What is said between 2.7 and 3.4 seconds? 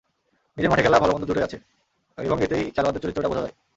খেলোয়াড়দের চরিত্রটা